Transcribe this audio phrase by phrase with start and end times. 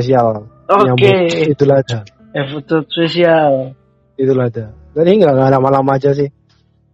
[0.00, 0.84] spesial Oke.
[0.88, 1.12] nyambut
[1.52, 2.00] Idul Adha.
[2.32, 3.76] Episode spesial.
[4.16, 4.72] Idul Adha.
[4.96, 6.28] Jadi nggak nggak lama-lama aja sih.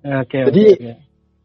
[0.02, 0.42] Oke.
[0.50, 0.92] Jadi, oke.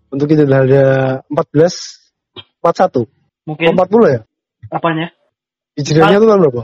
[0.10, 3.06] Untuk Idul Adha 14 41
[3.46, 4.22] mungkin 40 ya?
[4.74, 5.08] apanya?
[5.78, 6.64] Hijriahnya tahun berapa?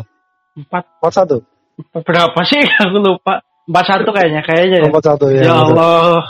[0.57, 2.01] Empat 41.
[2.01, 2.61] berapa sih?
[2.89, 3.45] Aku lupa.
[3.67, 4.79] Empat satu kayaknya, kayaknya.
[4.79, 4.89] ya.
[4.89, 5.41] 41 ya.
[5.43, 6.23] Ya Allah,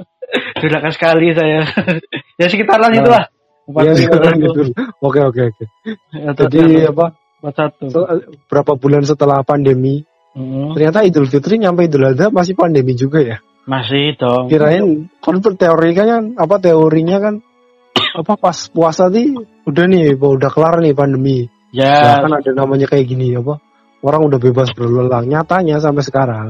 [0.60, 1.62] durhaka sekali saya.
[2.40, 3.24] ya sekitaran Nah, itulah.
[3.70, 4.62] Empat Iya, sekarang gitu.
[4.98, 5.64] Oke, oke, oke.
[6.10, 7.14] Ya, Jadi apa?
[7.40, 7.84] Empat satu.
[7.88, 13.18] se- berapa bulan setelah pandemi, Mm, ternyata Idul Fitri nyampe Idul Adha masih pandemi juga
[13.18, 13.42] ya.
[13.66, 14.46] Masih dong.
[14.46, 17.34] Kirain kan teorinya kan apa teorinya kan
[18.22, 19.34] apa pas puasa nih
[19.66, 21.50] udah nih udah kelar nih pandemi.
[21.74, 22.22] Ya, Ya.
[22.22, 23.58] kan ada namanya kayak gini apa?
[24.06, 25.26] Orang udah bebas berlelang.
[25.26, 26.48] Nyatanya sampai sekarang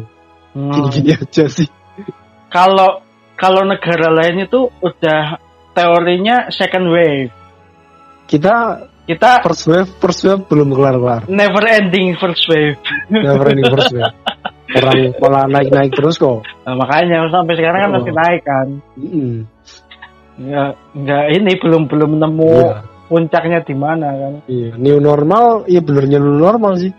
[0.52, 0.72] mm.
[0.76, 1.68] gini-gini aja sih.
[2.52, 3.00] Kalau
[3.40, 5.40] kalau negara lain itu udah
[5.72, 7.32] teorinya second wave.
[8.28, 11.26] Kita Kita first wave, first wave belum kelar-kelar.
[11.26, 12.78] never ending first wave.
[13.10, 14.14] Never ending first wave.
[14.70, 16.46] Orang malah naik-naik terus kok.
[16.62, 17.94] Nah, makanya sampai sekarang kan Oh.
[17.98, 18.66] masih naik kan.
[18.94, 19.32] Mm-mm.
[20.40, 22.78] Nggak, nggak ini belum belum nemu Iya.
[23.10, 24.32] puncaknya di mana kan.
[24.46, 26.94] Iya, new normal, iya benernya new normal sih.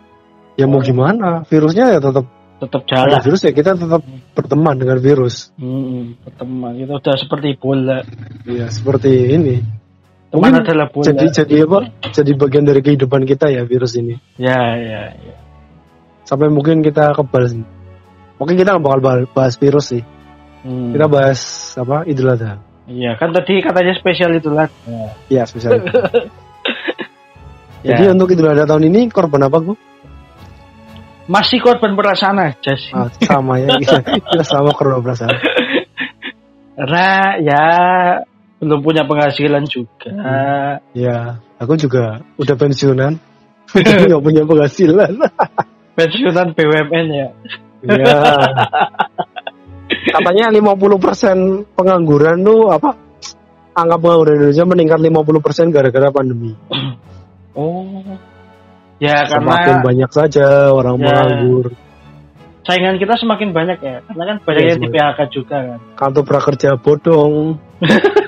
[0.60, 1.48] Ya mau gimana?
[1.48, 2.28] Virusnya ya tetap
[2.60, 3.20] Tetap ada jalan.
[3.26, 4.02] virus ya kita tetap
[4.38, 5.50] berteman dengan virus.
[5.58, 8.04] Hmm, teman itu udah seperti bola.
[8.46, 9.56] Iya, seperti ini.
[10.32, 11.04] Teman Mungkin adalah bola.
[11.12, 11.80] Jadi jadi apa?
[12.08, 14.16] Jadi bagian dari kehidupan kita ya virus ini.
[14.40, 15.36] Ya, ya, ya.
[16.24, 17.52] Sampai mungkin kita kebal.
[17.52, 17.64] sih.
[18.40, 20.04] Mungkin kita nggak bakal bahas, virus sih.
[20.64, 20.96] Hmm.
[20.96, 21.40] Kita bahas
[21.76, 22.08] apa?
[22.08, 22.64] Idul Adha.
[22.88, 24.72] Iya, kan tadi katanya spesial itu lah.
[25.28, 25.84] Iya, spesial.
[27.82, 27.98] Ya.
[27.98, 29.74] Jadi untuk Idul Adha tahun ini korban apa, Bu?
[31.26, 32.94] Masih korban perasaan aja sih.
[32.94, 35.34] Ah, sama ya, kita, kita sama korban perasaan.
[36.78, 37.10] Karena
[37.42, 37.66] ya
[38.62, 40.14] belum punya penghasilan juga.
[40.94, 43.18] Ya, aku juga udah pensiunan.
[43.74, 45.12] Tapi nggak punya penghasilan.
[45.98, 47.28] Pensiunan BUMN ya.
[47.82, 48.18] Iya.
[50.12, 52.96] Katanya 50% pengangguran tuh apa?
[53.72, 56.54] Angka pengangguran Indonesia meningkat 50% gara-gara pandemi.
[57.52, 58.00] Oh.
[58.96, 61.12] Ya Semakin karena banyak saja orang Ya.
[61.12, 61.76] menganggur.
[62.64, 64.00] saingan kita semakin banyak ya.
[64.08, 65.80] Karena kan banyak Iya, yang di PHK juga kan.
[66.00, 67.60] Kartu prakerja bodong,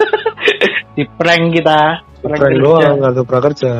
[0.93, 1.79] Di prank kita.
[2.23, 2.61] prank kerja.
[2.61, 3.73] doang kartu prakerja.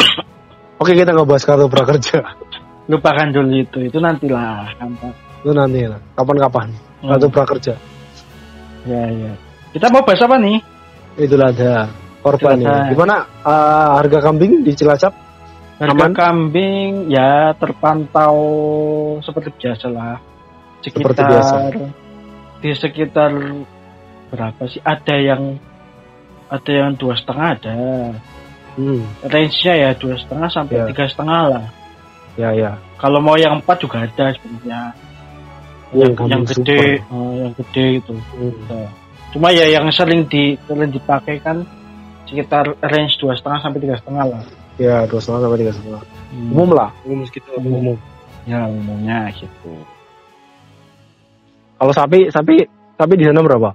[0.80, 2.18] Oke kita nggak bahas kartu prakerja.
[2.90, 3.78] Lupakan dulu itu.
[3.90, 4.78] Itu nantilah.
[5.42, 6.70] Itu nanti lah, kapan-kapan.
[7.02, 7.10] Hmm.
[7.14, 7.74] Kartu prakerja.
[8.86, 9.32] Ya, ya.
[9.74, 10.58] Kita mau bahas apa nih?
[11.18, 11.90] Itulah ada
[12.22, 12.94] korban ya.
[12.94, 15.12] Gimana eh, harga kambing di Cilacap?
[15.76, 16.12] Harga Aman?
[16.16, 18.38] kambing ya terpantau
[19.20, 20.16] seperti biasa lah.
[20.80, 21.54] Sekitar, Seperti biasa.
[22.62, 23.30] Di sekitar
[24.32, 24.80] berapa sih?
[24.80, 25.42] Ada yang
[26.46, 27.74] ada yang dua setengah ada.
[28.76, 30.86] Hmm, Range-nya ya dua setengah sampai Ya.
[30.92, 31.64] tiga setengah lah.
[32.36, 32.76] ya ya.
[33.00, 34.92] Kalau mau yang empat juga ada sebenarnya.
[35.94, 38.12] Oh, yang, yang gede, oh, yang gede itu.
[38.36, 38.52] Hmm.
[38.68, 38.90] Nah,
[39.36, 41.60] Cuma ya yang sering di sering dipakai kan
[42.24, 44.42] sekitar range dua setengah sampai tiga setengah lah.
[44.80, 46.02] Ya dua setengah sampai tiga setengah.
[46.32, 46.52] Hmm.
[46.52, 47.50] Umum lah, umum segitu.
[47.60, 47.96] Umum.
[48.44, 49.72] Ya umumnya gitu.
[51.76, 52.64] Kalau sapi, sapi,
[52.96, 53.70] sapi di sana berapa?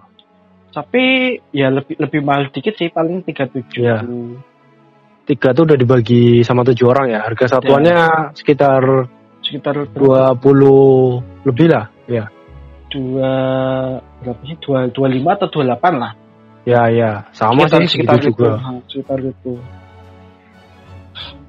[0.71, 1.03] Tapi
[1.51, 3.83] ya lebih lebih mahal dikit sih paling 37.
[3.83, 3.99] Ya.
[5.27, 7.19] Tiga tuh udah dibagi sama tujuh orang ya.
[7.27, 11.17] Harga satuannya sekitar Sekitar dua puluh
[11.49, 11.89] lebih lah.
[12.05, 12.29] Ya,
[12.93, 13.33] dua
[14.21, 14.57] berapa sih?
[14.61, 16.11] Dua dua lima atau dua delapan lah.
[16.61, 17.11] ya, ya.
[17.33, 18.37] Sama sekitar sih sekitar segitu itu.
[18.37, 18.51] juga.
[18.85, 19.53] Sekitar itu.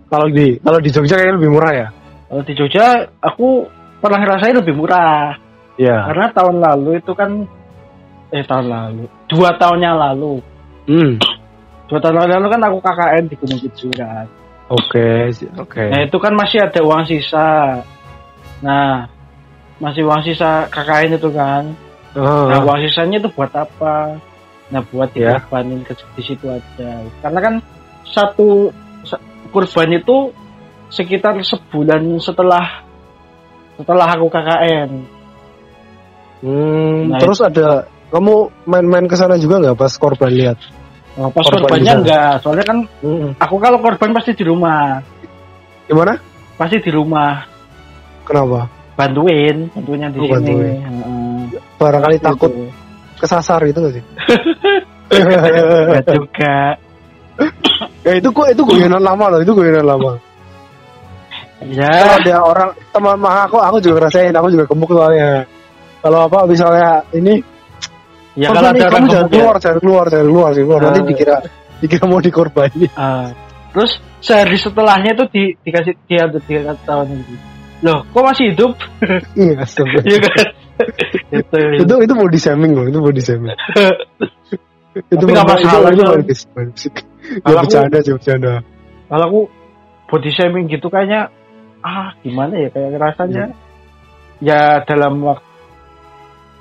[0.08, 1.88] Kalau di kalau di Jogja kayaknya lebih murah ya.
[2.32, 2.84] Kalau di Jogja
[3.20, 3.68] aku
[4.00, 5.36] pernah ngerasain lebih murah.
[5.76, 6.08] Ya.
[6.08, 7.44] Karena tahun lalu itu kan
[8.32, 10.40] eh tahun lalu dua tahunnya lalu
[10.88, 11.14] Hmm.
[11.86, 14.26] dua tahun lalu kan aku KKN di Gunung Kidul kan.
[14.66, 15.84] Oke, oke.
[15.92, 17.78] Nah itu kan masih ada uang sisa.
[18.64, 19.04] Nah
[19.78, 21.70] masih uang sisa KKN itu kan.
[22.12, 24.20] Nah, Ah, uang sisanya itu buat apa?
[24.68, 25.36] Nah, buat Ya.
[25.36, 26.90] dikorbanin ke di situ aja.
[27.20, 27.54] Karena kan
[28.04, 28.68] satu
[29.02, 30.28] sa- kurban itu
[30.88, 32.84] sekitar sebulan setelah
[33.76, 34.90] setelah aku KKN.
[36.42, 38.34] Hmm, Nah, terus ada kamu
[38.68, 40.58] main-main ke sana juga nggak pas korban lihat?
[41.12, 43.36] Nah, pas Korban korbannya enggak, soalnya kan Hmm.
[43.36, 44.96] aku kalau korban pasti di rumah,
[45.84, 46.16] Gimana?
[46.56, 47.44] pasti di rumah
[48.24, 48.64] Kenapa?
[48.96, 50.32] bantuin, bantuinnya di Oh, sini.
[50.32, 50.76] bantuin.
[50.80, 51.40] Heeh.
[51.76, 52.24] Barangkali Gitu.
[52.24, 52.52] takut
[53.20, 54.04] kesasar gitu nggak sih?
[55.12, 56.56] Enggak juga.
[58.08, 60.12] ya itu kok itu guyonan lama loh, itu guyonan lama.
[61.62, 65.46] Kalau Ya, ada orang teman mah aku, aku juga ngerasain, aku juga gemuk soalnya.
[66.02, 67.38] Kalau apa misalnya ini,
[68.34, 69.30] ya kalau ada orang jangan ya.
[69.30, 70.80] keluar, jangan keluar, jangan keluar, jangan keluar.
[70.82, 71.06] Nanti Ah.
[71.06, 71.36] dikira
[71.78, 72.90] dikira mau dikorbanin.
[72.94, 73.28] Ah,
[73.70, 77.34] terus sehari setelahnya itu di, dikasih dia untuk dia tahun itu
[77.82, 78.72] loh kok masih hidup
[79.34, 79.98] Iya, astaga.
[80.06, 80.46] Iya kan
[81.34, 83.50] itu itu itu body shaming loh, itu body shaming.
[85.10, 86.04] itu nggak masalah, itu.
[86.04, 88.52] Kalau Ya aku- bercanda sih bercanda.
[89.08, 89.40] kalau aku
[90.06, 91.26] body shaming gitu kayaknya
[91.82, 93.44] ah gimana ya kayak rasanya
[94.38, 95.46] ya dalam waktu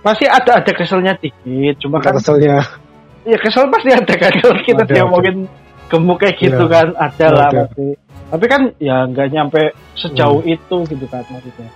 [0.02, 2.62] pasti ada ada keselnya dikit cuma kan Keselnya.
[3.22, 5.46] Ya kesel pasti ada kan kalau kita Ada, diomongin
[5.88, 6.74] gemuk kayak gitu Iya.
[6.74, 7.62] kan ada lah Ada.
[7.70, 7.88] pasti.
[8.32, 9.62] Tapi kan ya nggak nyampe
[9.94, 11.70] sejauh itu gitu kan maksudnya.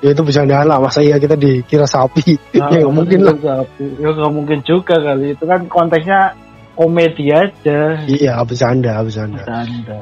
[0.00, 2.36] Ya itu bercandaan lah masa iya kita dikira sapi?
[2.56, 3.34] Nah, ya nggak mungkin lah.
[3.36, 5.32] tapi ya nggak mungkin juga kali.
[5.32, 6.20] Itu kan konteksnya
[6.76, 7.80] komedi aja.
[8.04, 9.98] Iya bercanda bercanda bercanda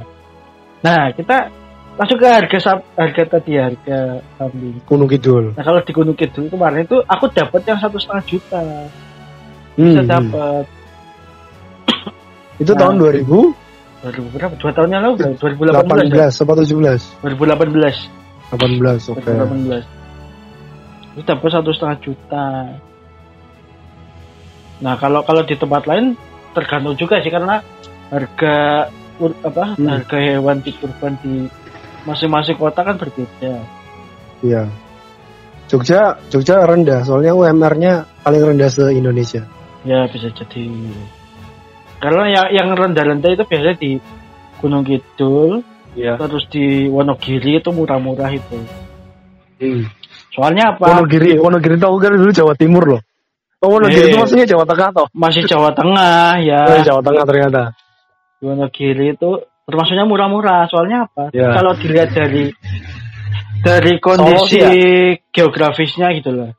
[0.79, 1.51] nah kita
[1.99, 3.99] masuk ke harga sap- harga tadi harga
[4.39, 4.79] kambing.
[4.87, 5.53] Gunung Kidul.
[5.53, 8.63] Nah kalau di Gunung Kidul kemarin itu aku dapat yang satu setengah juta.
[9.75, 10.65] Bisa Hmm, dapat.
[12.59, 12.81] Itu Nah.
[12.81, 13.55] tahun 2018
[13.99, 14.55] baru berapa?
[14.57, 15.31] Dua tahun yang lalu kan?
[15.37, 16.27] 2018 ya?
[16.31, 17.97] atau 17 2018
[18.55, 19.27] 18 oke.
[19.27, 19.83] 2018
[21.13, 22.47] itu dapat satu setengah juta.
[24.79, 26.15] Nah kalau kalau di tempat lain
[26.55, 27.59] tergantung juga sih karena
[28.09, 28.87] harga
[29.19, 29.89] apa Hmm.
[29.91, 31.51] harga hewan di kurban di
[32.05, 33.63] masing-masing kota kan berbeda.
[34.45, 34.71] Iya.
[35.69, 39.45] Jogja Jogja rendah soalnya UMR-nya paling rendah se Indonesia
[39.87, 40.65] ya bisa jadi.
[41.99, 43.91] Karena yang yang rendah-rendah itu biasanya di
[44.63, 45.63] Gunung Kidul
[45.99, 46.15] iya.
[46.19, 48.59] terus di Wonogiri itu murah-murah itu.
[49.59, 49.91] Hmm.
[50.31, 50.87] soalnya apa?
[50.87, 53.01] Wonogiri Wonogiri tahu kan dulu Jawa Timur loh.
[53.59, 54.11] Oh Wonogiri Eh.
[54.15, 55.07] itu maksudnya Jawa Tengah toh?
[55.11, 56.63] Masih Jawa Tengah ya.
[56.79, 57.63] Eh, Jawa Tengah ternyata.
[58.39, 60.65] Wonogiri itu termasuknya murah-murah.
[60.73, 61.29] Soalnya apa?
[61.37, 61.53] Ya.
[61.53, 62.49] Kalau dilihat dari
[63.61, 64.73] dari kondisi ya?
[65.29, 66.51] geografisnya gitu loh.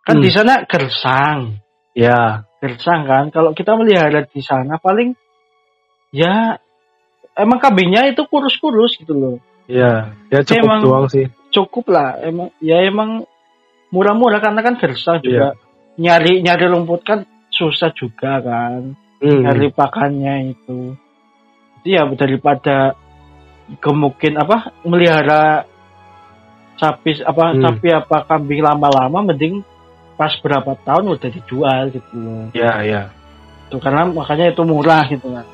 [0.00, 0.24] Kan Hmm.
[0.24, 1.60] di sana gersang,
[1.92, 3.28] ya gersang kan.
[3.28, 5.12] Kalau kita melihara di sana paling
[6.08, 6.56] ya
[7.36, 9.36] emang kambingnya itu kurus-kurus gitu loh.
[9.68, 12.16] ya ya cukup Emang- doang sih Cukup lah.
[12.24, 13.28] Emang ya emang
[13.92, 15.52] murah-murah karena kan gersang juga.
[16.00, 18.96] Nyari nyari rumput kan susah juga kan.
[19.20, 19.44] Hmm.
[19.44, 20.96] nyari pakannya itu.
[21.78, 22.92] Jadi ya daripada
[23.78, 25.62] kemukin apa melihara
[26.74, 27.62] sapi apa Hmm.
[27.62, 29.60] sapi apa kambing lama-lama mending
[30.14, 32.18] pas berapa tahun udah dijual gitu
[32.54, 33.02] ya ya
[33.68, 35.44] Tuh karena makanya itu murah gitu kan.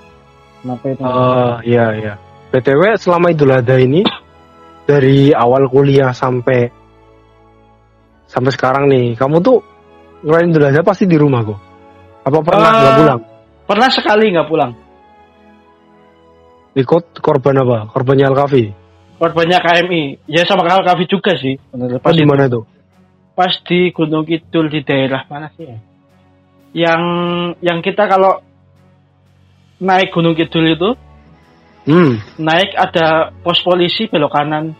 [0.62, 1.02] Kenapa itu?
[1.02, 2.12] Oh iya iya.
[2.54, 4.06] BTW selama Idul Adha ini
[4.86, 6.70] dari awal kuliah sampai
[8.24, 9.58] sampai sekarang nih, kamu tuh
[10.22, 11.58] ngerayain Idul Adha pasti di rumah kok.
[12.22, 13.20] Apa pernah Eh, nggak pulang?
[13.66, 14.70] Pernah sekali nggak pulang.
[16.74, 17.86] Ikut korban apa?
[17.90, 18.64] Korbannya Alkafi.
[19.14, 20.02] Korbannya KMI.
[20.26, 21.54] Ya sama Kal Kafi juga sih.
[21.70, 22.66] Pas Pas, di mana itu?
[23.34, 25.78] pas di Gunung Kidul di daerah mana sih ya?
[26.74, 27.02] Yang
[27.62, 28.38] yang kita kalau
[29.78, 30.90] naik Gunung Kidul itu
[31.84, 32.16] Hmm.
[32.40, 34.72] naik ada pos polisi belok kanan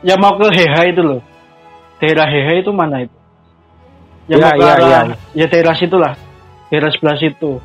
[0.00, 1.20] yang mau ke Heha itu loh
[2.00, 3.12] daerah Heha itu mana itu
[4.24, 5.00] yang Ya, mau ke ya, arah ya.
[5.36, 6.16] ya daerah situ lah
[6.72, 7.60] daerah sebelah situ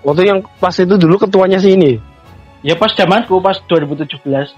[0.00, 1.98] Waktu yang pas itu dulu ketuanya sih ini.
[2.60, 4.52] Ya pas zamanku pas 2017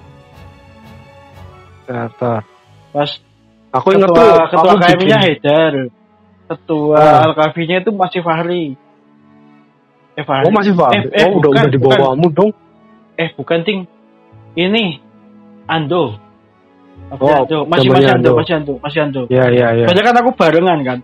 [1.84, 2.44] Ternyata.
[2.90, 3.10] pas
[3.70, 4.32] Aku inget ketua tuh.
[4.48, 5.72] ketua aku KM-nya Haidar
[6.46, 7.20] ketua Ah.
[7.26, 8.64] Al-Kafinya itu masih Fahri
[10.14, 10.90] eh Fahri Oh masih Pak?
[10.90, 11.98] eh, eh, oh udah bukan, udah di bukan.
[11.98, 12.50] bawahmu dong.
[13.14, 13.80] eh bukan ting
[14.54, 15.00] ini
[15.64, 16.16] Ando
[17.08, 17.58] Masih Oh, Ando.
[17.64, 18.30] masih masih Ando, Ando.
[18.36, 19.22] masih Ando, masih Ando.
[19.28, 19.86] Ya ya ya.
[19.86, 20.98] Soalnya kan aku barengan kan.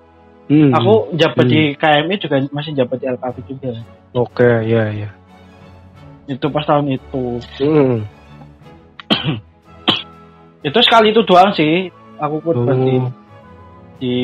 [0.44, 0.68] Hmm.
[0.70, 1.52] Aku jabat Hmm.
[1.54, 3.70] di KMI juga masih jabat di LKP juga.
[4.12, 5.08] Oke ya ya.
[6.24, 7.22] Itu pas tahun itu.
[7.60, 7.98] Hmm.
[10.68, 11.92] Itu sekali itu doang sih.
[12.16, 13.10] Aku kurban di, Oh.
[14.00, 14.16] di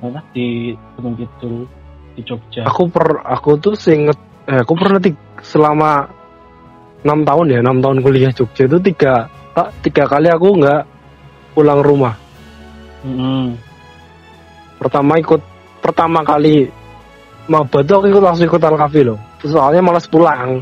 [0.00, 1.68] mana di Gunung Kidul
[2.16, 2.66] di Jogja.
[2.66, 4.16] aku per aku tuh seinget
[4.48, 6.08] eh, aku pernah tik, selama
[7.06, 10.82] enam tahun ya enam tahun kuliah Jogja itu tiga tak tiga kali aku nggak
[11.54, 12.14] pulang rumah
[13.06, 13.54] Mm-mm.
[14.82, 15.42] pertama ikut
[15.78, 16.66] pertama kali
[17.46, 20.58] maba tuh aku ikut langsung ikut Alkafi loh soalnya malas pulang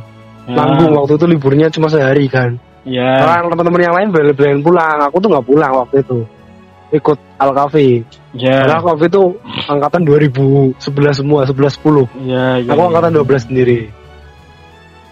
[0.46, 2.54] Ya, nanggung waktu itu liburnya cuma sehari kan
[2.86, 3.18] Ya.
[3.18, 6.18] orang teman-teman yang lain bela-belain pulang aku tuh nggak pulang waktu itu
[6.94, 8.62] ikut Alkafi Ya.
[8.62, 9.22] karena Alkafi itu
[9.66, 10.78] angkatan 2011
[11.12, 12.70] semua 11 10 Ya, ya.
[12.70, 12.86] aku ya.
[12.86, 13.78] angkatan 12 sendiri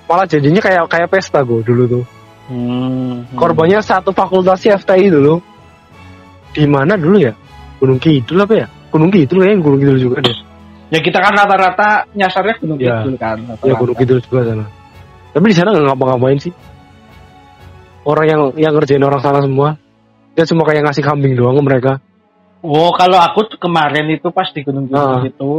[0.05, 2.05] malah jadinya kayak kayak pesta gue dulu tuh
[2.45, 3.41] Hmm, hmm.
[3.41, 5.41] korbannya satu fakultasnya FTI dulu
[6.53, 7.33] di mana dulu ya
[7.81, 10.37] Gunung Kidul apa ya Gunung Kidul ya Gunung Kidul juga deh
[10.93, 13.01] Ya kita kan rata-rata nyasarnya Gunung Ya.
[13.01, 13.41] Kidul kan.
[13.41, 13.81] ya rata-rata.
[13.81, 14.67] Gunung Kidul juga sana
[15.35, 16.55] tapi di sana nggak ngapa-ngapain sih
[18.07, 19.77] orang yang yang ngerjain orang sana semua
[20.35, 21.93] dia cuma kayak ngasih kambing doang ke mereka
[22.65, 25.21] Oh, kalau aku kemarin itu pas di Gunung Kidul Ah.
[25.21, 25.53] itu,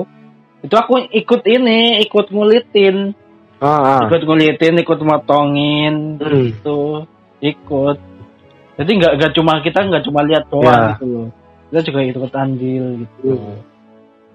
[0.66, 3.14] itu aku ikut ini, ikut ngulitin.
[3.62, 4.02] Ah, ah.
[4.10, 6.50] ikut ngulitin ikut motongin Hmm.
[6.50, 7.06] gitu
[7.46, 7.98] ikut
[8.76, 10.98] jadi nggak nggak cuma kita nggak cuma lihat doang Ya.
[10.98, 11.28] gitu loh
[11.70, 13.30] kita juga ikut andil gitu.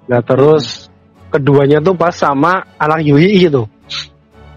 [0.06, 0.86] Nah terus
[1.34, 3.66] keduanya tuh pas sama anak UI itu.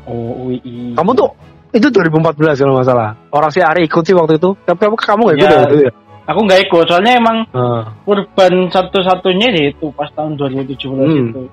[0.05, 1.29] Oh UI Kamu tuh
[1.73, 3.09] itu 2014 kalau nggak salah.
[3.29, 4.53] Orang si Ari ikut sih waktu itu.
[4.61, 5.49] Tapi kamu kamu nggak ikut Ya.
[5.49, 5.93] ya waktu itu ya?
[6.23, 7.83] aku nggak ikut soalnya emang Ah.
[8.03, 11.29] kurban satu-satunya itu pas tahun 2017 Hmm.
[11.29, 11.43] itu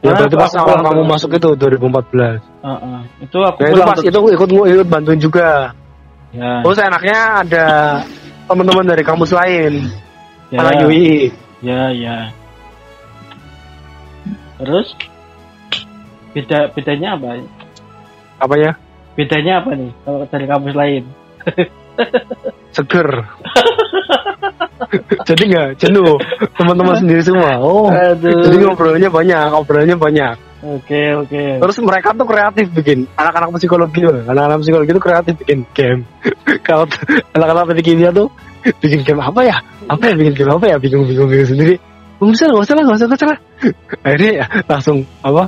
[0.00, 2.40] Ya berarti pas awal kamu masuk itu 2014.
[2.60, 2.98] Heeh.
[3.20, 5.72] itu aku Nah itu pas itu ikut ikut bantuin juga.
[6.32, 7.66] ya, Terus enaknya ada
[8.44, 9.92] teman-teman dari kampus lain,
[10.48, 11.28] ya, anak UI.
[11.60, 12.16] ya ya
[14.56, 14.92] terus
[16.32, 17.40] beda bedanya apa
[18.40, 18.72] Apa ya?
[19.10, 21.04] bedanya apa nih kalau dari kampus lain
[22.72, 23.04] Seger.
[25.28, 26.16] Jadi nggak jenuh
[26.56, 27.60] teman-teman sendiri semua.
[27.60, 28.48] Oh, Aduh.
[28.48, 30.34] jadi ngobrolnya banyak, ngobrolnya banyak.
[30.60, 34.24] oke oke Terus mereka tuh kreatif bikin anak-anak psikologi, loh.
[34.24, 36.00] anak-anak psikologi itu kreatif bikin game.
[36.64, 36.88] Kalau
[37.36, 38.28] anak-anak tadi kimia tuh
[38.80, 39.56] bikin game apa ya?
[39.86, 40.76] Apa ya bikin game apa ya?
[40.80, 41.76] Bingung-bingung bingung sendiri.
[42.20, 43.38] Nggak usah, nggak usah lah, nggak usah, nggak usah lah.
[44.04, 45.42] Akhirnya ya, langsung apa?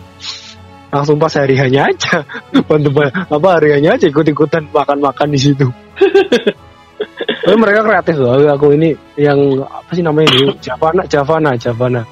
[0.92, 2.20] Langsung pas hari hanya aja,
[2.68, 5.66] ba- apa hari hanya aja ikut-ikutan makan-makan di situ.
[7.42, 8.36] Tapi mereka kreatif loh.
[8.36, 10.52] Aku- ini yang apa sih namanya dulu?
[10.60, 12.02] Javana, Javana, Javana.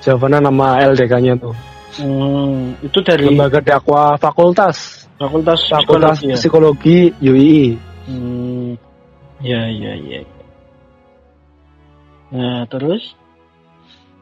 [0.00, 1.54] Javana nama LDK-nya tuh.
[2.00, 6.36] Hmm, itu dari Lembaga dakwah fakultas fakultas fakultas psikologi ya?
[6.40, 7.66] psikologi UII.
[8.08, 8.68] Hmm,
[9.44, 10.20] ya ya ya.
[12.32, 13.12] Nah terus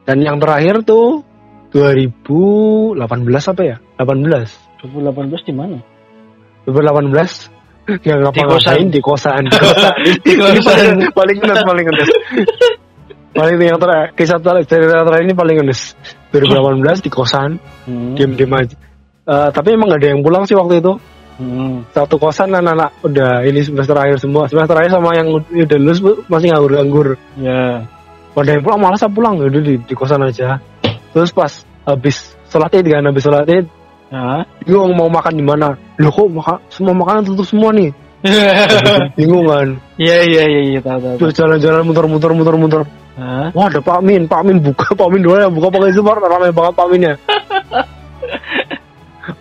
[0.03, 1.23] Dan yang terakhir tuh
[1.71, 2.99] 2018
[3.55, 3.77] apa ya?
[3.99, 4.85] 18.
[4.85, 5.79] 2018 di mana?
[6.67, 7.61] 2018
[7.91, 9.45] nggak ngapa-ngapain di kosan.
[9.51, 9.95] Di kosan.
[10.23, 10.95] Di kosan.
[11.01, 12.09] Ini paling paling ngenes paling ngenes.
[13.39, 15.81] paling yang terakhir kisah terakhir cerita terakhir ini paling ngenes.
[16.31, 17.51] 2018 di kosan,
[17.91, 18.15] Hmm.
[18.15, 18.77] diam-diam aja.
[19.27, 20.95] Eh, tapi emang gak ada yang pulang sih waktu itu.
[21.41, 21.83] Hmm.
[21.91, 24.47] Satu kosan anak-anak udah ini semester akhir semua.
[24.47, 25.99] Semester akhir sama yang udah lulus
[26.31, 27.19] masih nganggur-nganggur.
[27.41, 27.87] Ya.
[28.31, 30.63] pada yang pulang malas pulang udah di, di kosan aja
[31.11, 31.53] terus pas
[31.87, 32.17] habis
[32.49, 33.67] sholat id kan habis sholat id
[34.67, 35.79] bingung mau makan di mana.
[36.03, 37.95] Loh kok maka, semua makanan tutup semua nih?
[39.19, 39.79] Bingung kan?
[39.97, 41.17] Iya iya iya iya tahu tahu.
[41.25, 42.83] terus jalan-jalan muter-muter muter-muter.
[43.55, 46.51] Wah ada Pak Min Pak Min buka Pak Min doang yang buka pakai Zumar ramai
[46.53, 47.15] banget Pak Minnya.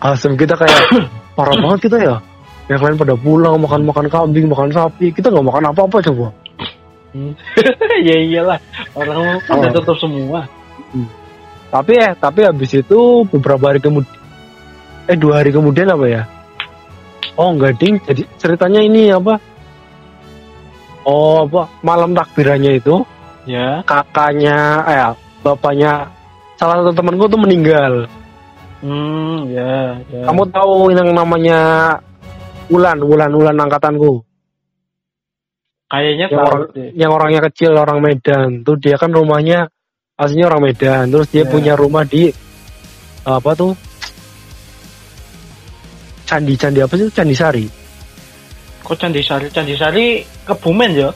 [0.05, 0.79] Asem kita kayak
[1.33, 2.15] parah banget kita ya.
[2.69, 5.09] Yang lain pada pulang makan makan kambing makan sapi.
[5.09, 6.27] Kita nggak makan apa apa coba
[8.05, 8.61] ya iyalah
[8.93, 9.65] orang Oh.
[9.81, 10.45] tutup semua.
[11.69, 14.17] Tapi eh, tapi habis itu beberapa hari kemudian,
[15.05, 16.23] eh dua hari kemudian apa ya?
[17.38, 19.38] Oh enggak ding, jadi ceritanya ini apa?
[21.05, 21.69] Oh apa?
[21.81, 23.05] Malam takbirannya itu
[23.47, 23.81] Ya.
[23.85, 24.99] kakaknya, eh
[25.41, 26.11] bapaknya
[26.59, 28.05] salah satu temanku tuh meninggal.
[28.81, 30.23] Hmm ya ya.
[30.27, 31.59] Kamu tahu yang namanya
[32.69, 34.21] Ulan, Ulan, Ulan angkatanku.
[35.89, 36.89] kayaknya Yang, orang, deh.
[36.93, 38.61] yang orangnya kecil, orang Medan.
[38.61, 39.73] Tuh dia kan rumahnya
[40.19, 41.07] aslinya orang Medan.
[41.07, 41.49] Terus dia Ya.
[41.49, 42.27] punya rumah di
[43.23, 43.71] apa tuh?
[46.27, 47.09] Candi, candi apa sih?
[47.09, 47.65] Candi Sari.
[48.83, 49.47] Kok Candi Sari?
[49.49, 51.09] Candi Sari Kebumen ya?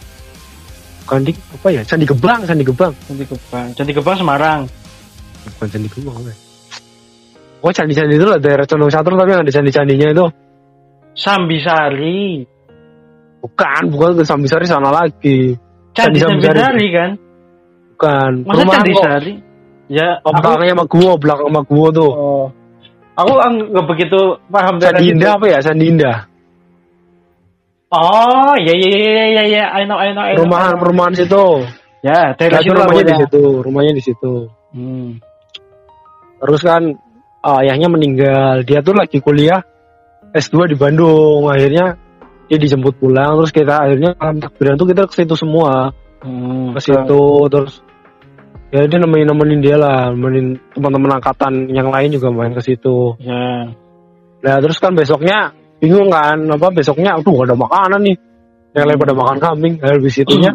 [1.04, 1.82] Bukan di apa ya?
[1.86, 2.94] Candi Gebang, Candi Gebang.
[3.06, 3.68] Candi Gebang.
[3.76, 4.62] Candi Gebang Semarang.
[5.60, 6.36] Bukan Candi Gebang ya?
[7.64, 10.26] Oh candi-candi itu lah daerah Condong Satru tapi yang ada candi-candinya itu.
[11.16, 12.44] Sambisari.
[13.40, 15.56] Bukan, bukan ke Sambisari sana lagi.
[15.96, 16.60] Candi Candi Sambisari.
[16.60, 17.10] Sambisari kan?
[18.04, 18.32] Bukan.
[18.44, 19.04] Masa Candi kok.
[19.08, 19.34] Sari?
[19.88, 22.12] Ya, aku, belakangnya sama gua, belakang sama gua tuh.
[22.12, 22.46] oh,
[23.16, 23.32] aku
[23.72, 24.20] nggak begitu
[24.52, 25.04] paham situ.
[25.16, 25.60] Indah apa ya?
[25.64, 26.18] Candi Indah.
[27.94, 30.26] Oh, ya ya ya ya ya ya, I know I know.
[30.26, 30.38] I know.
[30.42, 31.46] Perumahan, perumahan situ.
[32.04, 34.34] Ya, Nah, situ rumahnya di situ, rumahnya di situ.
[34.74, 35.22] Hmm.
[36.42, 36.84] Terus kan
[37.46, 39.62] ah, ayahnya meninggal, dia tuh lagi kuliah
[40.34, 41.48] S2 di Bandung.
[41.48, 41.96] Akhirnya
[42.50, 45.94] dia dijemput pulang, terus kita akhirnya malam takbiran tuh kita ke situ semua,
[46.24, 46.72] Hmm.
[46.72, 47.83] ke situ terus
[48.74, 53.14] ya dia nemenin nemenin dia lah, nemenin teman-teman angkatan yang lain juga main ke situ.
[53.22, 53.70] Ya.
[54.42, 58.18] Nah terus kan besoknya bingung kan, apa besoknya, aduh gak ada makanan nih,
[58.74, 60.52] yang lain pada makan kambing, Nah, habis itunya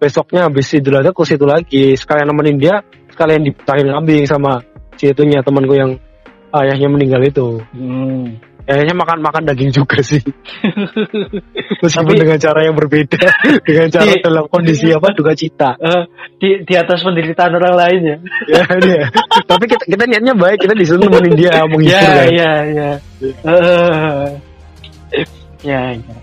[0.00, 2.80] besoknya habis idul adha ke situ lagi, sekalian nemenin dia,
[3.12, 4.62] sekalian diputarin kambing sama
[4.96, 5.98] si itunya temanku yang
[6.54, 7.48] ayahnya meninggal itu.
[7.74, 8.38] Hmm.
[8.64, 10.24] Kayaknya makan makan daging juga sih,
[11.84, 13.20] meskipun Tapi- dengan cara yang berbeda,
[13.68, 15.76] dengan cara Di- dalam kondisi apa duka cita.
[15.76, 16.02] Eh,
[16.40, 18.16] di di atas penderitaan orang lain ya.
[18.80, 19.04] ya.
[19.44, 22.26] Tapi kita kita niatnya baik, kita disuruh nemenin dia menghibur Ya kan.
[22.32, 22.90] ya ya.
[23.20, 24.28] Eh.
[25.60, 26.14] Ya ya.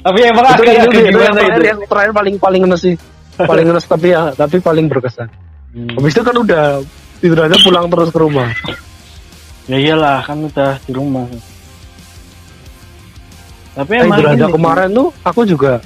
[0.00, 1.64] Tapi emang itu, agak itu, agak itu, yang gimana terakhir, itu?
[1.68, 2.94] yang terakhir paling paling ngenes sih
[3.34, 5.28] paling ngenes tapi ya tapi paling berkesan
[5.74, 5.90] Hmm.
[5.98, 6.86] habis itu kan udah
[7.18, 8.46] tidur aja pulang terus ke rumah
[9.64, 11.24] Ya iyalah kan udah di rumah.
[13.74, 15.80] Tapi Eh, emang Adha ini- kemarin tuh aku juga.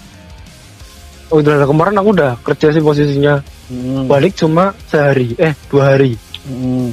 [1.28, 3.40] Oh, Idul Adha kemarin aku udah kerja sih posisinya.
[3.68, 5.36] Hmm, balik cuma sehari.
[5.36, 6.16] Eh dua hari.
[6.44, 6.92] Hmm.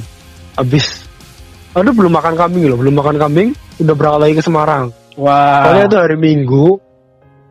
[0.56, 1.04] habis.
[1.72, 2.80] Aduh belum makan kambing loh.
[2.80, 4.84] Belum makan kambing udah berangkat lagi ke Semarang.
[5.16, 5.64] Wah.
[5.64, 6.66] soalnya itu hari Minggu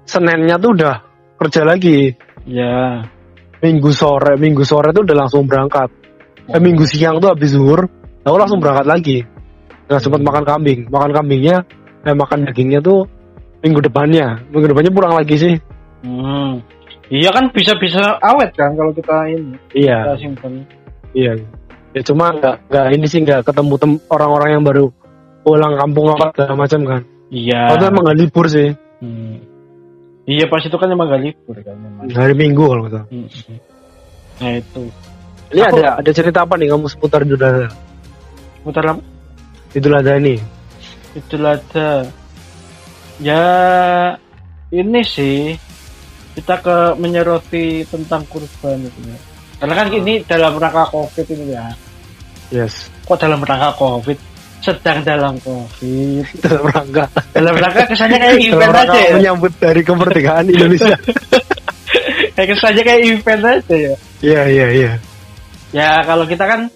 [0.05, 1.01] Seninnya tuh udah
[1.37, 2.13] kerja lagi.
[2.45, 3.01] Ya.
[3.57, 5.89] Minggu sore Minggu sore tuh udah langsung berangkat.
[6.45, 7.85] Eh, Minggu siang tuh habis zuhur
[8.25, 9.17] aku langsung berangkat lagi
[9.85, 11.61] nggak sempat makan kambing makan kambingnya
[12.01, 13.05] eh makan dagingnya tuh
[13.61, 15.55] minggu depannya minggu depannya pulang lagi sih
[16.01, 16.61] Hmm.
[17.09, 20.53] Iya kan bisa-bisa awet kan kalau kita ini iya kita simpen.
[21.13, 21.33] Iya.
[21.93, 24.85] Ya cuma nggak nggak ini sih nggak ketemu tem orang-orang yang baru
[25.41, 27.01] pulang kampung apa segala macam kan.
[27.33, 27.73] Iya.
[27.73, 28.69] Atau emang nggak libur sih
[29.01, 29.41] Hmm.
[30.25, 32.05] Iya pas itu kan emang gak libur kan memang.
[32.13, 33.05] hari Minggu kalau salah.
[33.09, 33.27] Hmm.
[34.41, 34.81] Nah itu.
[35.53, 37.37] Ini Aku- ada ada cerita apa nih kamu seputar Idul
[38.65, 39.01] Putar apa?
[39.77, 40.41] Idul Adha ini.
[41.13, 42.01] Idul Adha.
[43.21, 43.43] Ya
[44.73, 45.53] ini sih
[46.33, 49.17] kita ke menyoroti tentang kurban itu ya.
[49.61, 51.69] Karena kan ini dalam rangka covid ini ya.
[52.49, 52.89] Yes.
[53.05, 54.17] Kok dalam rangka covid?
[54.65, 56.25] Sedang dalam covid.
[56.43, 57.05] Dalam rangka
[57.37, 59.13] Dalam rangka kesannya kayak dalam event rangka aja ya.
[59.13, 60.97] menyambut dari kemerdekaan Indonesia.
[62.35, 63.95] Kayak kesannya kayak event aja ya.
[64.25, 64.91] Iya iya iya.
[65.71, 66.67] Ya kalau kita kan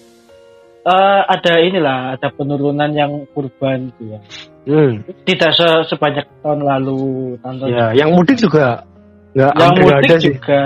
[0.80, 4.20] eh, ada inilah ada penurunan yang kurban gitu ya.
[4.60, 5.00] Hmm.
[5.24, 7.00] Tidak se- sebanyak tahun lalu
[7.40, 8.84] tahun Ya, yang mudik juga
[9.30, 10.30] nggak yang mudik ada sih.
[10.34, 10.60] juga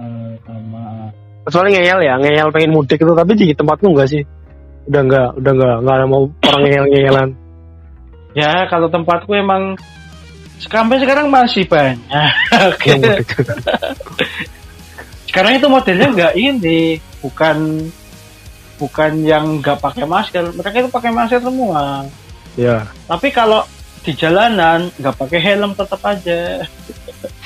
[0.00, 0.82] eh, sama
[1.44, 4.22] Kecuali ngeyel ya, ngeyel pengen mudik itu tapi di tempatku enggak sih.
[4.88, 7.28] Udah nggak, udah nggak, nggak ada mau orang ngeyel-ngeyelan.
[8.34, 9.76] ya kalau tempatku emang
[10.58, 12.00] sampai sekarang masih banyak.
[12.88, 13.28] yang mudik.
[15.28, 16.78] sekarang itu modelnya nggak ini
[17.20, 17.56] bukan
[18.76, 22.04] bukan yang nggak pakai masker mereka itu pakai masker semua
[22.58, 22.84] ya.
[23.06, 23.62] tapi kalau
[24.04, 26.60] di jalanan nggak pakai helm tetap aja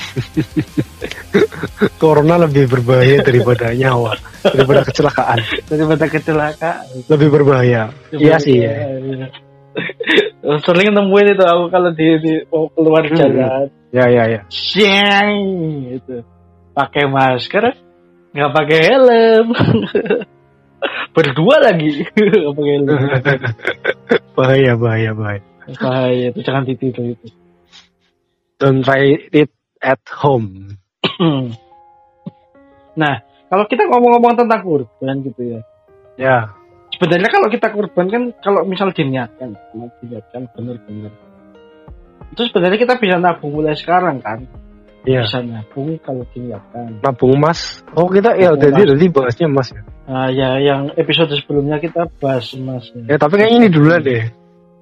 [2.01, 5.37] Corona lebih berbahaya daripada nyawa, daripada kecelakaan.
[5.69, 7.93] daripada kecelakaan Lebih berbahaya.
[8.11, 8.65] Iya sih.
[8.65, 9.29] Ya.
[10.65, 13.15] sering nemuin itu aku kalau di, di mau keluar Hmm.
[13.15, 14.41] jalan ya, ya, ya.
[14.49, 15.29] siang
[15.93, 16.25] itu
[16.73, 17.63] pakai masker
[18.33, 19.47] nggak pakai helm
[21.13, 21.99] berdua lagi.
[24.37, 25.43] Bahaya, bahaya, bahaya.
[25.69, 27.27] bahaya itu jangan ditiru itu.
[28.57, 29.51] Don't try it
[29.83, 30.79] at home.
[33.01, 33.15] nah
[33.51, 35.59] kalau kita ngomong-ngomong tentang kurban gitu ya.
[36.19, 36.51] Ya,
[36.95, 39.55] sebenarnya kalau kita kurban kan kalau misal diniatkan
[40.03, 41.11] diniatkan bener-bener
[42.29, 44.45] itu sebenarnya kita bisa nabung mulai sekarang kan
[45.03, 45.21] ya.
[45.23, 47.79] bisa nabung kalau diniatkan Nabung emas.
[47.93, 49.81] Oh kita ya Nabung jadi jadi bahasnya emas ya.
[50.05, 54.23] nah ya yang episode sebelumnya kita bahas emas Ya tapi kayaknya ini duluan deh.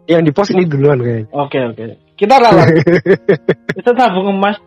[0.08, 1.28] Yang di post ini duluan kayaknya.
[1.32, 1.84] oke oke
[2.16, 2.68] kita ralat
[3.78, 4.58] kita tabung emas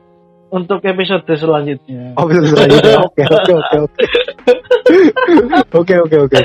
[0.50, 2.98] untuk episode selanjutnya Oh bisa selanjutnya.
[3.06, 4.02] Oke oke oke oke.
[5.78, 6.40] Oke oke oke.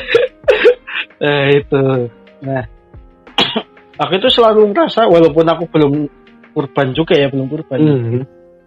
[1.17, 1.81] eh itu
[2.41, 2.61] nah
[4.01, 5.91] aku itu selalu merasa walaupun aku belum
[6.51, 8.21] kurban juga ya belum kurban Hmm.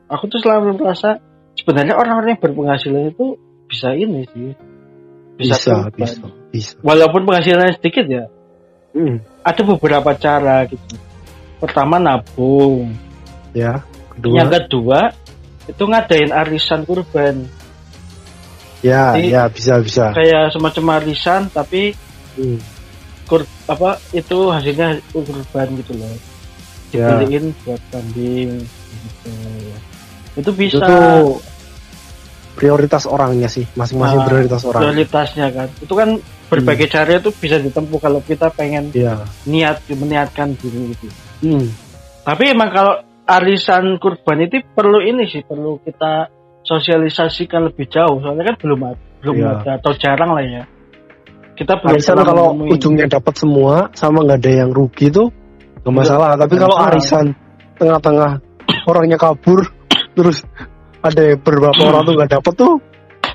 [0.09, 1.21] Aku tuh selalu merasa
[1.55, 3.37] sebenarnya orang-orang yang berpenghasilan itu
[3.69, 4.51] bisa ini sih
[5.39, 6.73] bisa, Bisa bisa bisa.
[6.81, 8.25] walaupun penghasilannya sedikit ya
[8.89, 9.21] Hmm.
[9.45, 10.97] ada beberapa cara gitu
[11.61, 12.97] pertama nabung
[13.53, 13.85] Ya.
[14.17, 14.35] Kedua.
[14.35, 15.13] yang kedua
[15.65, 17.45] itu ngadain arisan kurban
[18.81, 20.15] Ya Jadi- ya bisa bisa.
[20.15, 21.93] kayak semacam arisan tapi
[22.35, 22.59] Hmm.
[23.29, 26.09] kur apa itu hasilnya kurban gitu loh
[26.89, 27.13] Ya.
[27.13, 29.98] dibeliin buat kambing gitu itu
[30.39, 31.43] Itu bisa tuh
[32.55, 34.83] prioritas orangnya sih, masing-masing Ah, prioritas orang.
[34.83, 36.09] prioritasnya kan itu kan
[36.49, 39.23] berbagai cara itu bisa ditempuh kalau kita pengen Iya.
[39.47, 41.07] niat meniatkan diri gitu
[41.39, 41.71] Hmm.
[42.27, 42.99] tapi emang kalau
[43.31, 46.27] arisan kurban itu perlu ini sih perlu kita
[46.67, 49.49] sosialisasikan lebih jauh soalnya kan belum ada, belum Iya.
[49.55, 50.65] ada atau jarang lah ya
[51.55, 52.75] kita belum Arisan kalau menemui.
[52.75, 55.31] ujungnya dapat semua sama nggak ada yang rugi tuh
[55.83, 56.35] nggak masalah.
[56.35, 57.35] Tapi kalau arisan
[57.79, 58.31] tengah-tengah
[58.87, 59.63] orangnya kabur
[60.19, 60.43] terus
[60.99, 62.75] ada beberapa orang tuh nggak dapet tuh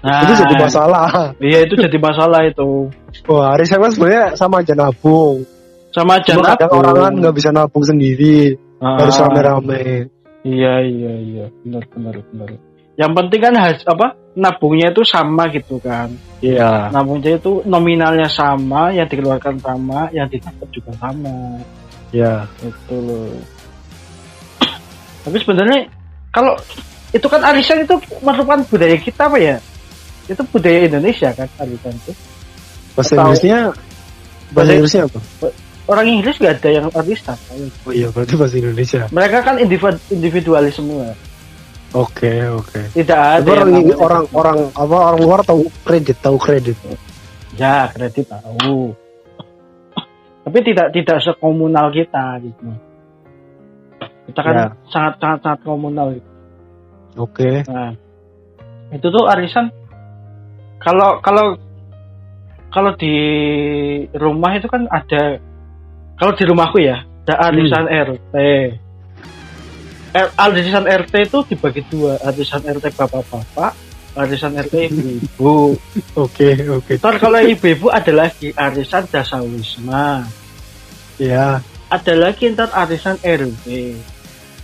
[0.04, 1.08] nah, itu jadi masalah.
[1.40, 2.92] iya itu jadi masalah itu
[3.24, 5.48] Wah arisan kan sebenarnya sama aja nabung.
[5.96, 6.80] sama aja Cuma kadang nabung.
[6.84, 10.12] orang kan nggak bisa nabung sendiri, Ah, harus rame-rame.
[10.44, 12.50] iya iya iya benar benar benar
[12.94, 16.12] yang penting kan has, apa nabungnya itu sama gitu kan
[16.44, 16.92] Iya.
[16.92, 21.64] nabungnya itu nominalnya sama yang dikeluarkan sama yang didapat juga sama
[22.12, 22.44] Iya.
[22.60, 23.32] itu loh
[25.24, 25.88] tapi sebenarnya
[26.34, 26.58] kalau
[27.14, 29.56] itu kan arisan itu merupakan budaya kita apa ya
[30.26, 32.12] itu budaya Indonesia kan arisan itu
[32.94, 33.60] Bahasa Atau- Inggrisnya
[34.54, 35.20] bahasa Inggrisnya apa?
[35.90, 37.38] orang Inggris nggak ada yang arisan.
[37.84, 39.02] Oh iya, berarti bahasa Indonesia.
[39.12, 41.12] Mereka kan individu, individualis semua.
[41.94, 42.80] Oke, oke.
[42.96, 46.78] Tidak ada orang yang orang orang apa orang luar tahu kredit, tahu kredit.
[47.58, 48.94] ya kredit tahu.
[50.44, 52.68] Tapi tidak tidak sekomunal kita gitu.
[54.24, 54.66] Kita kan Ya.
[54.88, 56.08] sangat sangat sangat komunal.
[56.16, 56.30] Gitu.
[57.20, 57.52] Oke.
[57.68, 57.92] Nah,
[58.90, 59.70] itu tuh arisan
[60.80, 61.56] kalau kalau
[62.70, 63.16] kalau di
[64.18, 65.38] rumah itu kan ada
[66.18, 68.36] kalau di rumahku ya ada arisan RT.
[70.14, 73.74] Er, arisan RT itu dibagi dua, arisan RT bapak-bapak,
[74.14, 75.74] arisan RT ibu-ibu.
[76.24, 77.02] Oke, oke.
[77.02, 80.22] Ntar kalau ibu-ibu ada lagi arisan dasawisma,
[81.18, 81.66] Ya.
[81.90, 83.98] ada lagi ntar arisan RW.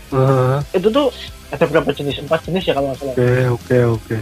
[0.10, 0.56] Heeh.
[0.76, 1.08] Itu tuh
[1.50, 2.22] ada berapa jenis?
[2.22, 3.14] Empat jenis ya kalau nggak salah.
[3.14, 4.18] Oke, oke, oke.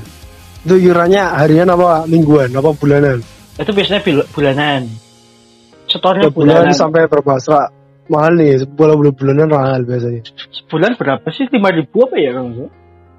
[0.68, 3.20] Itu iurannya harian apa mingguan, apa bulanan?
[3.58, 4.86] itu biasanya bulanan
[5.90, 7.42] setornya bulan bulanan sampai berapa?
[7.42, 7.74] Serak
[8.06, 10.22] mahal nih, bulan bulan bulanan mahal biasanya.
[10.54, 12.70] sebulan berapa sih lima ribu apa ya kalau?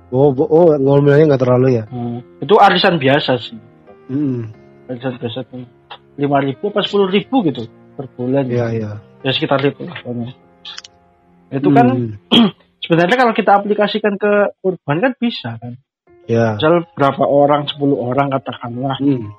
[0.08, 1.84] Oh, oh, ngomongnya nggak terlalu ya?
[1.90, 2.22] Hmm.
[2.38, 3.58] itu arisan biasa sih
[4.08, 4.48] Hmm.
[4.88, 5.66] arisan biasa tuh
[6.16, 7.66] lima ribu apa sepuluh ribu gitu
[7.98, 8.90] per bulan Iya, iya.
[9.26, 10.32] ya sekitar itu lah pokoknya.
[11.50, 12.12] Itu kan Hmm.
[12.84, 15.74] sebenarnya kalau kita aplikasikan ke kurban kan bisa kan
[16.28, 16.60] Ya.
[16.60, 19.32] misal berapa orang 10 orang katakanlah Hmm.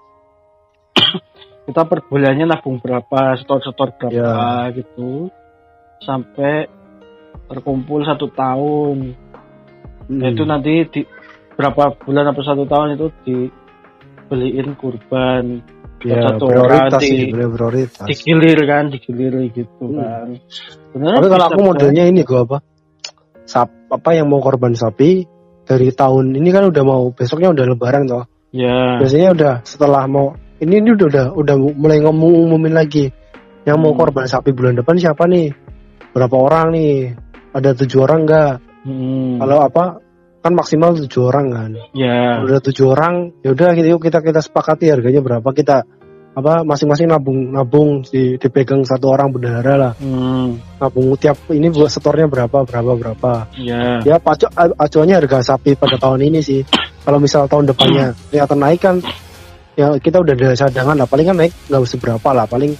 [1.69, 4.73] kita per bulannya nabung berapa setor-setor berapa Ya.
[4.73, 5.29] gitu
[6.01, 6.65] sampai
[7.45, 9.13] terkumpul satu tahun
[10.09, 10.25] Hmm.
[10.25, 11.05] Itu nanti di
[11.53, 15.61] berapa bulan atau satu tahun itu dibeliin kurban
[16.01, 18.05] ya, satu prioritas sih, prioritas.
[18.05, 19.97] digilir kan digilir gitu Hmm.
[19.97, 20.27] kan
[20.89, 22.57] Sebenarnya Tapi kalau aku modelnya ini gua apa?
[23.45, 25.25] Sap, apa yang mau korban sapi
[25.63, 28.25] dari tahun ini kan udah mau besoknya udah lebaran toh.
[28.49, 33.09] ya Biasanya udah setelah mau ini ini udah udah, udah mulai ngomong umumin lagi.
[33.63, 33.99] Yang mau Hmm.
[33.99, 35.53] korban sapi bulan depan siapa nih?
[36.09, 37.13] Berapa orang nih?
[37.49, 38.53] Ada tujuh orang enggak?
[38.81, 39.85] hmm, Kalau apa?
[40.39, 41.71] Kan maksimal tujuh orang kan.
[41.91, 42.39] ya.
[42.39, 45.83] Kalau udah tujuh orang, ya udah kita yuk kita kita sepakati harganya berapa kita
[46.29, 49.93] apa masing-masing nabung nabung di, dipegang satu orang bendahara lah.
[49.99, 53.51] Hmm, nabung tiap ini buat setornya berapa berapa berapa.
[53.59, 53.99] Ya.
[54.07, 56.63] Ya pacu, acuannya harga sapi pada tahun ini sih.
[57.03, 58.95] Kalau misal tahun depannya ternyata naik kan
[59.75, 61.07] ya kita udah ada cadangan lah.
[61.09, 62.47] Paling kan naik nggak seberapa lah.
[62.47, 62.71] Paling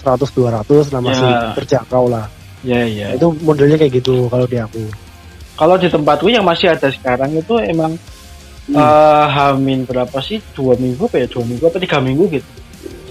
[0.00, 1.52] 100 200 lah masih Ya.
[1.60, 2.24] terjangkau lah.
[2.64, 3.12] Ya ya.
[3.12, 4.80] Itu modelnya kayak gitu kalau di aku
[5.54, 7.94] kalau di tempatku yang masih ada sekarang itu emang
[8.62, 8.78] Hmm.
[8.78, 12.46] eh, hamin berapa sih dua minggu apa ya dua minggu apa tiga minggu gitu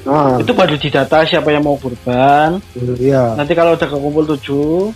[0.08, 2.63] nah itu baru didata siapa yang mau kurban
[2.95, 4.95] dia nanti kalau udah kekumpul tujuh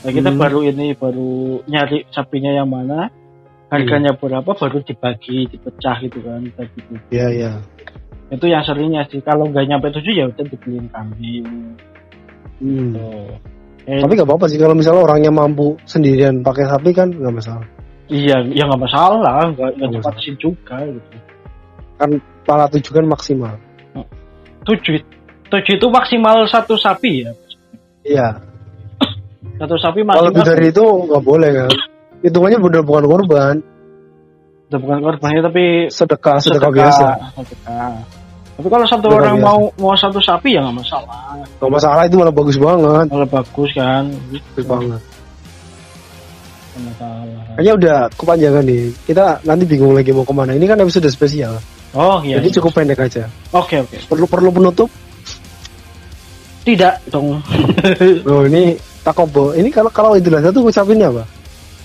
[0.00, 0.40] nah kita Hmm.
[0.40, 3.12] baru ini baru nyari sapinya yang mana
[3.68, 7.12] harganya berapa baru dibagi dipecah gitu kan dibagi tujuh.
[7.12, 7.52] ya ya
[8.32, 11.44] itu yang seringnya sih kalau nggak nyampe tujuh ya udah dibeliin kambing
[12.56, 12.92] Hmm.
[12.96, 13.36] Tuh.
[13.90, 17.66] Eh, tapi nggak apa-apa sih kalau misalnya orangnya mampu sendirian pakai sapi kan nggak masalah.
[18.06, 21.18] Iya ya nggak masalah nggak dipatasin juga gitu.
[22.46, 23.58] Pala tujuh kan maksimal.
[24.62, 25.02] Tujuh
[25.50, 27.32] tujuh itu maksimal satu sapi ya?
[28.06, 28.28] Iya.
[29.58, 31.70] Satu sapi kalau maksimal lebih dari itu nggak boleh kan?
[32.22, 33.54] Hitungannya bener bukan korban.
[34.70, 37.06] Udah bukan korbannya tapi sedekah sedekah, biasa.
[37.42, 38.19] sedekah.
[38.60, 39.48] Tapi kalau satu Sedekah orang biasa.
[39.48, 41.16] mau mau satu sapi ya nggak masalah.
[41.56, 43.06] Nggak masalah itu malah bagus banget.
[43.08, 44.04] Kalau bagus kan.
[44.28, 45.00] Bagus banget.
[47.56, 48.82] Kayaknya udah kepanjangan nih.
[49.08, 50.52] Kita nanti bingung lagi mau ke mana.
[50.52, 51.56] Ini kan episode spesial.
[51.96, 53.24] Oh iya jadi cukup pendek aja.
[53.56, 53.96] Oke oke.
[54.04, 54.92] Perlu perlu penutup?
[56.68, 57.40] Tidak dong.
[58.28, 61.24] Oh ini takobo ini kalau kalau idul adha tuh ngucapinnya apa?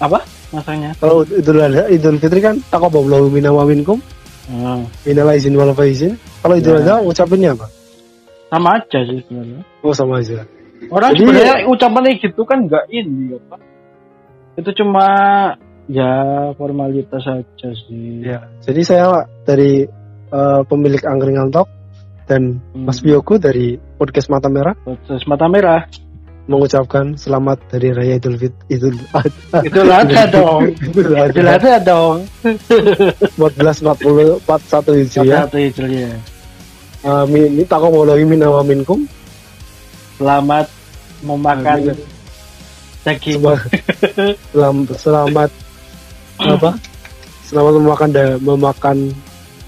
[0.03, 0.19] Apa
[0.51, 4.03] masanya kalau idul adha idul fitri kan takobo belum minna wa minkum
[4.45, 6.85] Hmm, minal izin wal faizin kalau idul Ya.
[6.85, 7.65] adha ngucapinnya apa?
[8.45, 9.61] Sama aja sih sebenarnya.
[9.81, 10.45] Oh sama aja.
[10.87, 13.57] Orang Jadi- sebenarnya ucapannya gitu kan nggak ini apa
[14.55, 15.07] itu cuma
[15.85, 16.11] ya
[16.55, 18.21] formalitas saja sih.
[18.21, 18.45] Ya.
[18.61, 19.85] Jadi saya dari
[20.25, 21.69] eh, pemilik angkringan talk
[22.25, 22.85] dan Hmm.
[22.85, 24.73] Mas Biyoku dari podcast Mata Merah.
[25.05, 25.85] Terus mata merah
[26.45, 30.61] mengucapkan selamat dari Raya Idul Fit Idul Adha itu ada dong
[30.93, 32.17] Idul Adha dong
[33.39, 35.41] 1440 41 Hijriah.
[35.45, 36.15] satu hijriah
[37.05, 37.53] Amin.
[37.53, 39.05] Ini tako mau lagi minna wa minkum.
[40.17, 40.65] selamat
[41.21, 41.93] memakan
[43.05, 43.61] daging Selamat,
[44.49, 45.49] selam- selamat
[46.41, 46.71] apa?
[47.45, 48.97] Selamat memakan da- memakan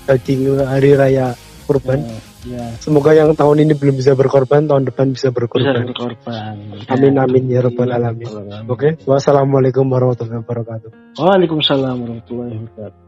[0.04, 1.38] daging hari raya
[1.70, 2.02] kurban.
[2.46, 5.88] Ya Semoga yang tahun ini belum bisa berkorban, tahun depan bisa bisa berkorban.
[5.90, 6.56] berkorban
[6.92, 8.30] Amin amin ya rabbal alamin.
[8.70, 10.90] Oke, wassalamualaikum warahmatullahi wabarakatuh.
[11.18, 13.08] Waalaikumsalam warahmatullahi wabarakatuh